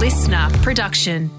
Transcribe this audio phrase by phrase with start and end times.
[0.00, 1.30] listener production.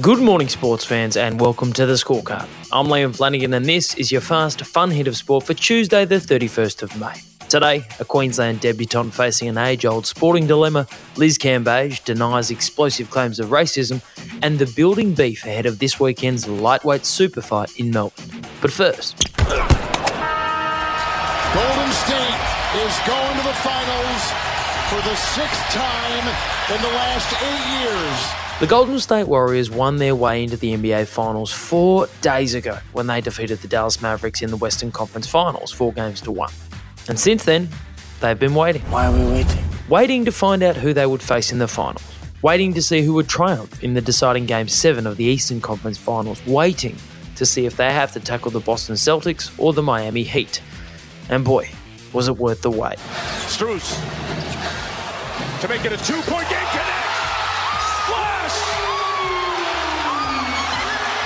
[0.00, 2.46] Good morning, sports fans, and welcome to the scorecard.
[2.70, 6.20] I'm Liam Flanagan, and this is your fast, fun hit of sport for Tuesday, the
[6.20, 7.14] 31st of May.
[7.48, 10.86] Today, a Queensland debutant facing an age old sporting dilemma,
[11.16, 14.00] Liz Cambage denies explosive claims of racism,
[14.40, 18.30] and the building beef ahead of this weekend's lightweight super fight in Melbourne.
[18.62, 19.58] But first, Golden
[21.90, 22.38] State
[22.78, 24.45] is going to the finals
[24.88, 26.28] for the sixth time
[26.72, 28.60] in the last eight years.
[28.60, 33.08] the Golden State Warriors won their way into the NBA Finals four days ago when
[33.08, 36.52] they defeated the Dallas Mavericks in the Western Conference Finals, four games to one.
[37.08, 37.68] And since then,
[38.20, 38.82] they've been waiting.
[38.82, 39.64] Why are we waiting?
[39.88, 42.04] waiting to find out who they would face in the finals,
[42.42, 45.98] waiting to see who would triumph in the deciding Game 7 of the Eastern Conference
[45.98, 46.96] Finals, waiting
[47.34, 50.62] to see if they have to tackle the Boston Celtics or the Miami Heat.
[51.28, 51.70] And boy,
[52.12, 52.98] was it worth the wait.
[53.46, 54.55] Strus
[55.60, 56.68] to make it a two-point game.
[56.68, 57.12] Connect.
[58.04, 58.58] Splash.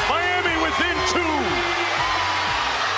[0.09, 1.35] Miami within two.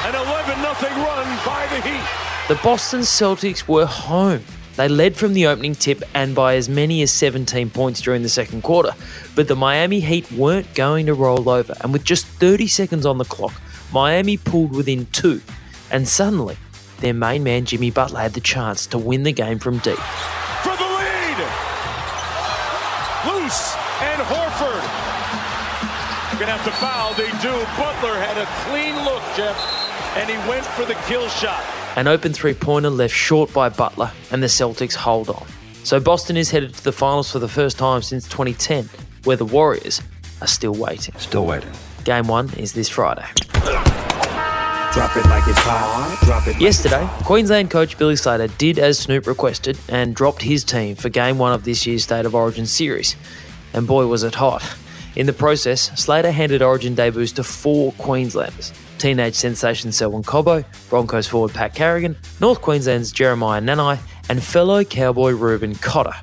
[0.05, 2.49] An 11-0 run by the Heat.
[2.49, 4.43] The Boston Celtics were home.
[4.77, 8.29] They led from the opening tip and by as many as 17 points during the
[8.29, 8.93] second quarter.
[9.35, 13.19] But the Miami Heat weren't going to roll over, and with just 30 seconds on
[13.19, 13.55] the clock,
[13.93, 15.41] Miami pulled within two.
[15.91, 16.57] And suddenly,
[17.01, 19.99] their main man Jimmy Butler had the chance to win the game from deep.
[23.49, 23.73] For the lead.
[23.73, 24.83] Loose and Horford.
[26.39, 27.15] Gonna have to foul.
[27.15, 27.53] They do.
[27.77, 29.57] Butler had a clean look, Jeff,
[30.17, 31.63] and he went for the kill shot.
[31.97, 35.47] An open three pointer left short by Butler, and the Celtics hold on.
[35.85, 38.89] So Boston is headed to the finals for the first time since 2010,
[39.25, 40.01] where the Warriors
[40.41, 41.15] are still waiting.
[41.19, 41.71] Still waiting.
[42.05, 43.27] Game one is this Friday.
[44.93, 46.19] Drop it like it's hot.
[46.25, 46.53] Drop it.
[46.53, 51.09] Like Yesterday, Queensland coach Billy Slater did as Snoop requested and dropped his team for
[51.09, 53.17] game one of this year's State of Origin series.
[53.73, 54.63] And boy, was it hot.
[55.17, 61.27] In the process, Slater handed Origin debuts to four Queenslanders teenage sensation Selwyn Cobbo, Broncos
[61.27, 63.99] forward Pat Carrigan, North Queensland's Jeremiah Nanai,
[64.29, 66.15] and fellow cowboy Reuben Cotter.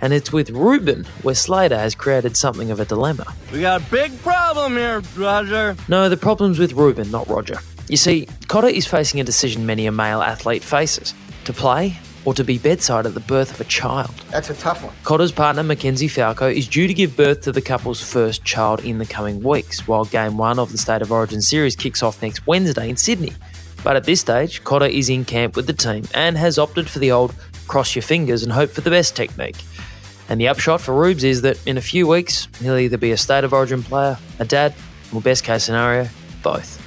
[0.00, 3.34] And it's with Reuben where Slater has created something of a dilemma.
[3.52, 5.76] We got a big problem here, Roger.
[5.88, 7.58] No, the problem's with Reuben, not Roger.
[7.92, 11.12] You see, Cotter is facing a decision many a male athlete faces
[11.44, 14.14] to play or to be bedside at the birth of a child.
[14.30, 14.94] That's a tough one.
[15.04, 18.96] Cotter's partner Mackenzie Falco is due to give birth to the couple's first child in
[18.96, 22.46] the coming weeks, while Game 1 of the State of Origin series kicks off next
[22.46, 23.34] Wednesday in Sydney.
[23.84, 26.98] But at this stage, Cotter is in camp with the team and has opted for
[26.98, 27.34] the old
[27.68, 29.62] cross your fingers and hope for the best technique.
[30.30, 33.18] And the upshot for Rubes is that in a few weeks, he'll either be a
[33.18, 34.74] State of Origin player, a dad,
[35.14, 36.08] or best case scenario,
[36.42, 36.81] both.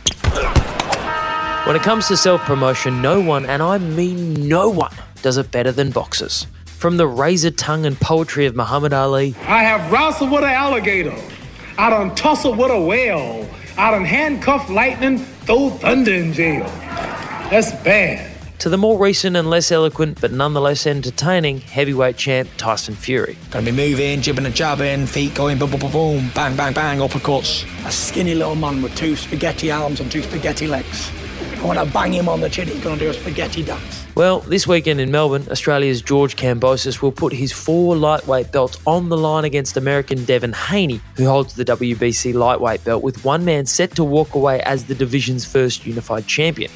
[1.65, 4.93] When it comes to self promotion, no one, and I mean no one,
[5.23, 6.45] does it better than boxers.
[6.67, 11.15] From the razor tongue and poetry of Muhammad Ali I have wrestled with an alligator.
[11.79, 13.49] I done tussled with a whale.
[13.79, 16.65] I done handcuffed lightning, throw thunder in jail.
[17.49, 18.31] That's bad.
[18.59, 23.39] to the more recent and less eloquent but nonetheless entertaining heavyweight champ Tyson Fury.
[23.49, 26.99] Gonna be moving, jibbing and jabbing, feet going boom, boom, boom, boom, bang, bang, bang,
[26.99, 27.65] uppercuts.
[27.87, 31.09] A skinny little man with two spaghetti arms and two spaghetti legs.
[31.57, 32.67] I want to bang him on the chin.
[32.67, 34.05] He's going to do a spaghetti dance.
[34.15, 39.09] Well, this weekend in Melbourne, Australia's George Kambosos will put his four lightweight belts on
[39.09, 43.65] the line against American Devin Haney, who holds the WBC lightweight belt, with one man
[43.65, 46.71] set to walk away as the division's first unified champion.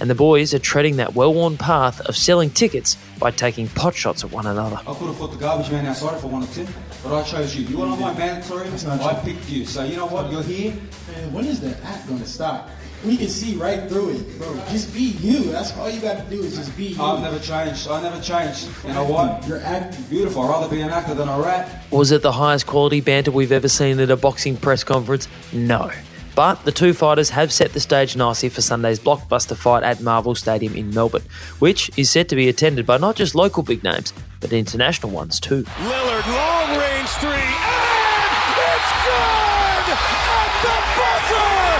[0.00, 3.94] And the boys are treading that well worn path of selling tickets by taking pot
[3.94, 4.76] shots at one another.
[4.76, 7.54] I could have put the garbage man outside if I wanted to, but I chose
[7.54, 7.66] you.
[7.66, 8.66] You were not my mandatory.
[8.68, 9.66] I picked you.
[9.66, 10.32] So you know what?
[10.32, 10.72] You're here.
[11.12, 12.70] Man, when is the act gonna stop?
[13.04, 14.54] We can see right through it, bro.
[14.68, 15.44] Just be you.
[15.44, 17.02] That's all you got to do is just be you.
[17.02, 17.88] I've never changed.
[17.88, 18.68] I never changed.
[18.86, 19.46] You know what?
[19.46, 20.04] You're acting.
[20.04, 20.42] Beautiful.
[20.42, 21.84] I'd rather be an actor than a rat.
[21.90, 25.28] Was it the highest quality banter we've ever seen at a boxing press conference?
[25.52, 25.90] No.
[26.34, 30.34] But the two fighters have set the stage nicely for Sunday's blockbuster fight at Marvel
[30.34, 31.24] Stadium in Melbourne,
[31.58, 35.40] which is set to be attended by not just local big names, but international ones
[35.40, 35.62] too.
[35.64, 41.70] Lillard, long range three, and it's good at the buzzer.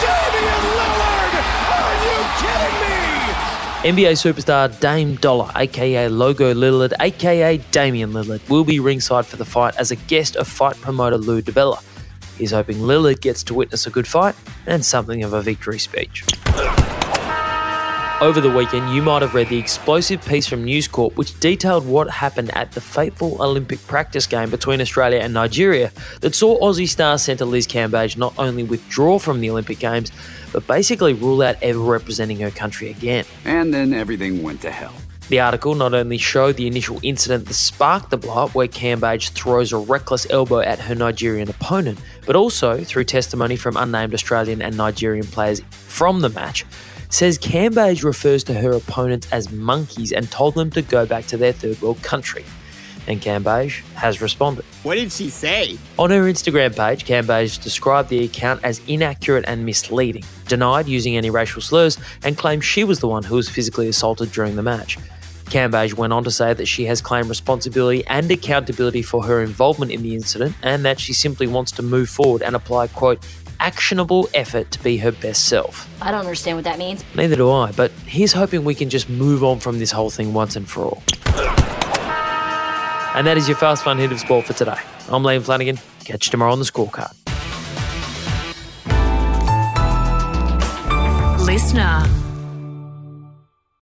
[0.00, 1.34] Damian Lillard,
[1.76, 4.00] are you kidding me?
[4.02, 9.44] NBA superstar Dame Dolla, aka Logo Lillard, aka Damian Lillard, will be ringside for the
[9.44, 11.82] fight as a guest of fight promoter Lou DiBella.
[12.36, 14.34] He's hoping Lillard gets to witness a good fight
[14.66, 16.24] and something of a victory speech.
[18.20, 21.86] Over the weekend, you might have read the explosive piece from News Corp which detailed
[21.86, 25.90] what happened at the fateful Olympic practice game between Australia and Nigeria
[26.20, 30.12] that saw Aussie star centre Liz Cambage not only withdraw from the Olympic Games,
[30.52, 33.24] but basically rule out ever representing her country again.
[33.46, 34.92] And then everything went to hell.
[35.30, 39.30] The article not only showed the initial incident that sparked the blow up, where Cambage
[39.30, 44.60] throws a reckless elbow at her Nigerian opponent, but also through testimony from unnamed Australian
[44.60, 46.66] and Nigerian players from the match,
[47.10, 51.36] says Cambage refers to her opponents as monkeys and told them to go back to
[51.36, 52.44] their third world country.
[53.06, 54.64] And Cambage has responded.
[54.84, 55.78] What did she say?
[55.98, 61.30] On her Instagram page, Cambage described the account as inaccurate and misleading, denied using any
[61.30, 64.96] racial slurs, and claimed she was the one who was physically assaulted during the match.
[65.46, 69.90] Cambage went on to say that she has claimed responsibility and accountability for her involvement
[69.90, 73.26] in the incident and that she simply wants to move forward and apply, quote,
[73.60, 75.88] actionable effort to be her best self.
[76.02, 77.04] I don't understand what that means.
[77.14, 80.32] Neither do I, but here's hoping we can just move on from this whole thing
[80.32, 81.02] once and for all.
[83.14, 84.78] And that is your fast fun hit of sport for today.
[85.08, 85.78] I'm Liam Flanagan.
[86.04, 87.14] Catch you tomorrow on the scorecard.
[91.44, 92.29] Listener.